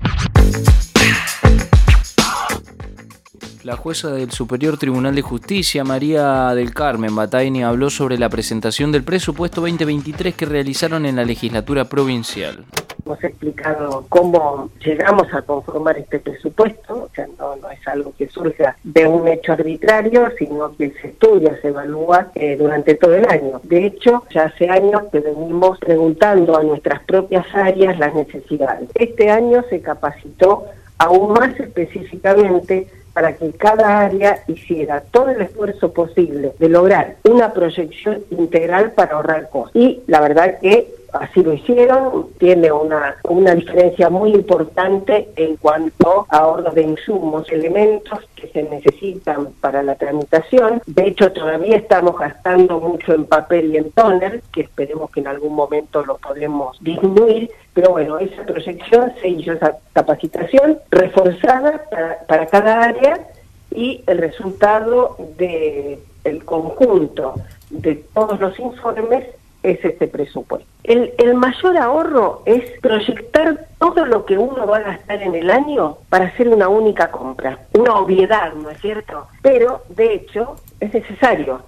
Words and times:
La 3.62 3.77
jueza 3.77 4.12
del 4.12 4.31
Superior 4.31 4.78
Tribunal 4.78 5.14
de 5.14 5.20
Justicia, 5.22 5.84
María 5.84 6.55
del 6.55 6.72
Carmen 6.72 7.14
Bataini, 7.14 7.62
habló 7.62 7.91
sobre 7.91 8.16
la 8.16 8.31
presentación 8.31 8.91
del 8.91 9.03
presupuesto 9.03 9.60
2023 9.60 10.34
que 10.34 10.47
realizaron 10.47 11.05
en 11.05 11.16
la 11.16 11.25
legislatura 11.27 11.84
provincial. 11.84 12.64
Hemos 13.07 13.23
explicado 13.23 14.05
cómo 14.09 14.69
llegamos 14.85 15.33
a 15.33 15.41
conformar 15.43 15.97
este 15.97 16.19
presupuesto, 16.19 17.05
o 17.05 17.09
sea, 17.15 17.29
no, 17.39 17.55
es 17.71 17.87
algo 17.87 18.12
que 18.19 18.27
surja 18.27 18.77
de 18.83 19.07
un 19.07 19.29
hecho 19.29 19.53
arbitrario, 19.53 20.29
sino 20.37 20.77
que 20.77 20.91
se 21.01 21.09
estudia, 21.11 21.57
se 21.62 21.69
evalúa 21.69 22.33
eh, 22.34 22.57
durante 22.57 22.97
todo 22.97 23.15
el 23.15 23.25
año. 23.27 23.61
De 23.62 23.87
hecho, 23.87 24.25
ya 24.34 24.47
hace 24.47 24.69
años 24.69 25.03
que 25.12 25.21
venimos 25.21 25.79
preguntando 25.79 26.59
a 26.59 26.65
nuestras 26.65 27.01
propias 27.05 27.47
áreas 27.55 27.97
las 27.97 28.12
necesidades. 28.12 28.89
Este 28.97 29.31
año 29.31 29.62
se 29.71 29.81
capacitó 29.81 30.65
aún 30.99 31.33
más 31.33 31.61
específicamente 31.61 32.89
para 33.12 33.37
que 33.37 33.53
cada 33.53 34.01
área 34.01 34.43
hiciera 34.49 35.01
todo 35.12 35.31
el 35.31 35.41
esfuerzo 35.43 35.93
posible 35.93 36.55
de 36.59 36.69
lograr 36.69 37.17
una 37.23 37.53
proyección 37.53 38.25
integral 38.31 38.91
para 38.93 39.15
ahorrar 39.15 39.49
costos. 39.49 39.81
Y 39.81 40.03
la 40.09 40.21
verdad 40.21 40.59
que 40.61 40.95
así 41.12 41.43
lo 41.43 41.53
hicieron, 41.53 42.29
tiene 42.39 42.71
una, 42.73 43.17
una 43.25 43.55
diferencia 43.55 44.11
muy 44.11 44.33
importante 44.35 45.29
en 45.37 45.57
cuanto 45.57 46.27
a 46.29 46.39
ahorro 46.39 46.71
de 46.71 46.83
insumos, 46.83 47.51
elementos 47.51 48.21
que 48.35 48.49
se 48.49 48.62
necesitan 48.62 49.49
para 49.61 49.83
la 49.83 49.95
tramitación. 49.95 50.83
De 50.87 51.09
hecho, 51.09 51.33
todavía 51.33 51.77
estamos 51.77 52.19
gastando 52.19 52.81
mucho 52.81 53.15
en 53.15 53.25
papel 53.25 53.75
y 53.75 53.79
en 53.79 53.91
toner, 53.93 54.43
que 54.53 54.62
esperemos 54.62 55.11
que 55.11 55.21
en 55.21 55.29
algún 55.29 55.55
momento 55.55 56.05
lo 56.05 56.19
podemos 56.19 56.77
disminuir, 56.81 57.50
pero 57.72 57.91
bueno, 57.91 58.19
esa 58.19 58.45
proyección 58.45 59.12
se 59.21 59.28
hizo, 59.28 59.53
esa 59.53 59.77
capacitación 59.93 60.78
reforzada 60.91 61.84
para, 61.91 62.19
para 62.27 62.47
cada 62.47 62.83
área 62.83 63.27
y 63.71 64.03
el 64.06 64.19
resultado 64.19 65.16
de 65.37 65.99
el 66.25 66.45
conjunto 66.45 67.34
de 67.71 67.97
todos 68.12 68.41
los 68.41 68.59
informes 68.59 69.27
es 69.66 69.84
este 69.84 70.06
presupuesto. 70.06 70.69
El, 70.84 71.12
el, 71.19 71.34
mayor 71.34 71.77
ahorro 71.77 72.43
es 72.47 72.62
proyectar 72.81 73.66
todo 73.81 74.06
lo 74.06 74.25
que 74.25 74.38
uno 74.38 74.65
va 74.66 74.77
a 74.78 74.82
gastar 74.82 75.21
en 75.22 75.34
el 75.34 75.50
año 75.50 75.99
para 76.09 76.27
hacer 76.27 76.49
una 76.49 76.69
única 76.69 77.10
compra. 77.10 77.59
Una 77.72 77.94
obviedad, 77.97 78.54
¿no 78.54 78.71
es 78.71 78.81
cierto? 78.81 79.27
Pero, 79.43 79.82
de 79.88 80.15
hecho, 80.15 80.56
es 80.78 80.94
necesario. 80.94 81.62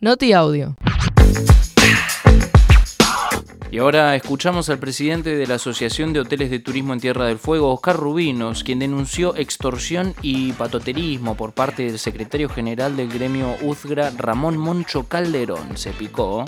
Noti 0.00 0.32
Audio. 0.32 0.74
Y 3.70 3.78
ahora 3.78 4.16
escuchamos 4.16 4.70
al 4.70 4.78
presidente 4.78 5.36
de 5.36 5.46
la 5.46 5.56
Asociación 5.56 6.12
de 6.12 6.20
Hoteles 6.20 6.50
de 6.50 6.60
Turismo 6.60 6.92
en 6.94 7.00
Tierra 7.00 7.26
del 7.26 7.38
Fuego, 7.38 7.72
Oscar 7.72 7.96
Rubinos, 7.96 8.64
quien 8.64 8.78
denunció 8.78 9.36
extorsión 9.36 10.14
y 10.22 10.52
patoterismo 10.52 11.36
por 11.36 11.52
parte 11.52 11.84
del 11.84 11.98
secretario 11.98 12.48
general 12.48 12.96
del 12.96 13.08
gremio 13.08 13.54
UZGRA, 13.62 14.10
Ramón 14.16 14.56
Moncho 14.56 15.04
Calderón. 15.08 15.76
Se 15.76 15.90
picó. 15.90 16.44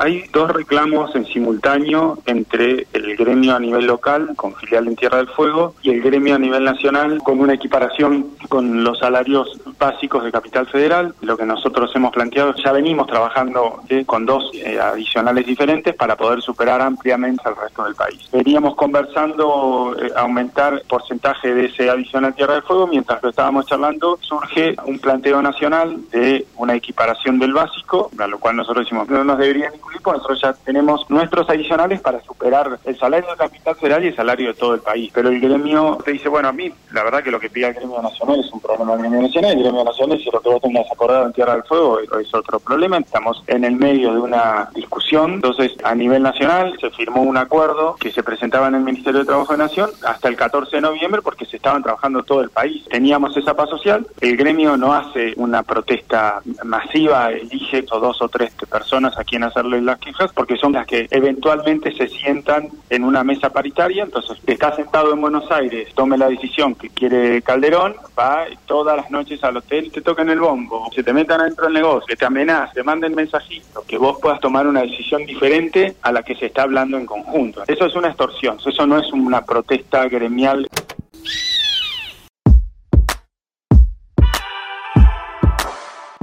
Hay 0.00 0.24
dos 0.32 0.50
reclamos 0.52 1.14
en 1.16 1.26
simultáneo 1.26 2.18
entre 2.26 2.86
el 2.92 3.16
gremio 3.16 3.56
a 3.56 3.60
nivel 3.60 3.86
local, 3.86 4.30
con 4.36 4.54
filial 4.54 4.86
en 4.86 4.94
Tierra 4.94 5.18
del 5.18 5.28
Fuego, 5.28 5.74
y 5.82 5.90
el 5.90 6.02
gremio 6.02 6.36
a 6.36 6.38
nivel 6.38 6.62
nacional, 6.62 7.18
con 7.24 7.40
una 7.40 7.54
equiparación 7.54 8.26
con 8.48 8.84
los 8.84 9.00
salarios 9.00 9.60
básicos 9.78 10.24
de 10.24 10.32
Capital 10.32 10.66
Federal. 10.66 11.14
Lo 11.20 11.36
que 11.36 11.46
nosotros 11.46 11.90
hemos 11.94 12.12
planteado, 12.12 12.54
ya 12.54 12.72
venimos 12.72 13.06
trabajando 13.06 13.82
con 14.06 14.26
dos 14.26 14.50
eh, 14.54 14.78
adicionales 14.80 15.46
diferentes 15.46 15.94
para 15.94 16.16
poder 16.16 16.42
superar 16.42 16.80
ampliamente 16.80 17.42
al 17.44 17.56
resto 17.56 17.84
del 17.84 17.94
país. 17.94 18.28
Veníamos 18.32 18.74
conversando 18.74 19.96
eh, 20.00 20.10
aumentar 20.16 20.74
el 20.74 20.82
porcentaje 20.82 21.54
de 21.54 21.66
ese 21.66 21.88
adicional 21.88 22.34
Tierra 22.34 22.54
del 22.54 22.62
Fuego, 22.62 22.86
mientras 22.86 23.22
lo 23.22 23.30
estábamos 23.30 23.66
charlando, 23.66 24.18
surge 24.20 24.76
un 24.84 24.98
planteo 24.98 25.40
nacional 25.42 25.98
de 26.10 26.46
una 26.56 26.74
equiparación 26.74 27.38
del 27.38 27.52
básico, 27.52 28.10
a 28.18 28.26
lo 28.26 28.38
cual 28.38 28.56
nosotros 28.56 28.84
decimos, 28.84 29.08
no 29.08 29.24
nos 29.24 29.38
debería 29.38 29.70
nosotros 30.12 30.40
ya 30.40 30.52
tenemos 30.52 31.08
nuestros 31.08 31.48
adicionales 31.48 32.00
para 32.00 32.20
superar 32.22 32.78
el 32.84 32.98
salario 32.98 33.30
de 33.30 33.36
Capital 33.36 33.76
Federal 33.76 34.04
y 34.04 34.08
el 34.08 34.16
salario 34.16 34.48
de 34.48 34.54
todo 34.54 34.74
el 34.74 34.80
país. 34.80 35.10
Pero 35.12 35.28
el 35.28 35.40
gremio 35.40 35.98
te 36.04 36.12
dice, 36.12 36.28
bueno, 36.28 36.48
a 36.48 36.52
mí 36.52 36.72
la 36.92 37.04
verdad 37.04 37.22
que 37.22 37.30
lo 37.30 37.40
que 37.40 37.50
pide 37.50 37.68
el 37.68 37.74
gremio 37.74 38.00
nacional 38.00 38.40
es 38.40 38.52
un 38.52 38.60
problema 38.60 38.92
del 38.92 39.00
gremio 39.02 39.22
nacional, 39.22 39.62
gremio 39.68 39.84
nacional 39.84 40.18
si 40.18 40.30
lo 40.30 40.40
que 40.40 40.48
vos 40.48 40.62
tengas 40.62 40.90
acordado 40.90 41.26
en 41.26 41.32
Tierra 41.32 41.54
del 41.54 41.64
Fuego 41.64 42.00
es 42.00 42.34
otro 42.34 42.58
problema, 42.58 42.98
estamos 42.98 43.42
en 43.46 43.64
el 43.64 43.76
medio 43.76 44.12
de 44.12 44.20
una 44.20 44.70
discusión, 44.74 45.34
entonces 45.34 45.72
a 45.84 45.94
nivel 45.94 46.22
nacional 46.22 46.74
se 46.80 46.90
firmó 46.90 47.22
un 47.22 47.36
acuerdo 47.36 47.96
que 47.96 48.10
se 48.10 48.22
presentaba 48.22 48.68
en 48.68 48.76
el 48.76 48.82
Ministerio 48.82 49.20
de 49.20 49.26
Trabajo 49.26 49.52
de 49.52 49.58
Nación 49.58 49.90
hasta 50.06 50.28
el 50.28 50.36
14 50.36 50.76
de 50.76 50.82
noviembre 50.82 51.22
porque 51.22 51.44
se 51.44 51.56
estaban 51.56 51.82
trabajando 51.82 52.22
todo 52.22 52.40
el 52.40 52.50
país. 52.50 52.84
Teníamos 52.88 53.36
esa 53.36 53.54
paz 53.54 53.68
social, 53.68 54.06
el 54.20 54.36
gremio 54.36 54.76
no 54.76 54.94
hace 54.94 55.34
una 55.36 55.62
protesta 55.62 56.40
masiva, 56.64 57.30
elige 57.30 57.84
o 57.90 58.00
dos 58.00 58.20
o 58.22 58.28
tres 58.28 58.54
personas 58.70 59.18
a 59.18 59.24
quien 59.24 59.44
hacerle 59.44 59.82
las 59.82 59.98
quejas 59.98 60.32
porque 60.32 60.56
son 60.56 60.72
las 60.72 60.86
que 60.86 61.08
eventualmente 61.10 61.92
se 61.92 62.08
sientan 62.08 62.68
en 62.88 63.04
una 63.04 63.22
mesa 63.22 63.50
paritaria, 63.50 64.04
entonces 64.04 64.38
está 64.46 64.74
sentado 64.74 65.12
en 65.12 65.20
Buenos 65.20 65.50
Aires, 65.50 65.92
tome 65.94 66.16
la 66.16 66.28
decisión 66.28 66.74
que 66.74 66.88
quiere 66.88 67.42
Calderón, 67.42 67.94
va 68.18 68.46
todas 68.66 68.96
las 68.96 69.10
noches 69.10 69.42
al 69.44 69.57
hotel, 69.58 69.90
te 69.92 70.00
tocan 70.00 70.28
el 70.30 70.40
bombo, 70.40 70.88
se 70.94 71.02
te 71.02 71.12
metan 71.12 71.40
adentro 71.40 71.64
del 71.64 71.74
negocio, 71.74 72.16
te 72.16 72.24
amenazan, 72.24 72.74
te 72.74 72.82
manden 72.82 73.14
mensajitos, 73.14 73.84
que 73.84 73.98
vos 73.98 74.18
puedas 74.20 74.40
tomar 74.40 74.66
una 74.66 74.82
decisión 74.82 75.24
diferente 75.26 75.94
a 76.02 76.12
la 76.12 76.22
que 76.22 76.34
se 76.34 76.46
está 76.46 76.62
hablando 76.62 76.96
en 76.96 77.06
conjunto. 77.06 77.62
Eso 77.66 77.86
es 77.86 77.94
una 77.94 78.08
extorsión, 78.08 78.58
eso 78.64 78.86
no 78.86 78.98
es 78.98 79.12
una 79.12 79.44
protesta 79.44 80.08
gremial. 80.08 80.66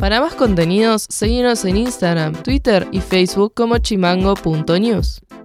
Para 0.06 0.22
más 0.22 0.36
contenidos, 0.36 1.08
seguimos 1.10 1.66
en 1.66 1.78
Instagram, 1.78 2.34
Twitter 2.44 2.88
y 2.92 3.02
Facebook 3.02 3.54
como 3.56 3.80
chimango.news. 3.80 5.25